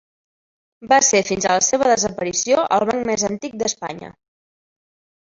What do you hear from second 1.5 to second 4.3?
la seva desaparició el banc més antic d'Espanya.